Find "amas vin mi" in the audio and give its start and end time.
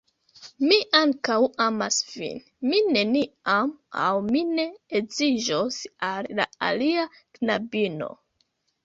1.65-2.79